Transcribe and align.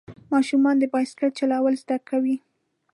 ماشومان 0.33 0.75
د 0.79 0.83
بایسکل 0.93 1.29
چلول 1.39 1.73
زده 1.81 1.97
کوي. 2.09 2.35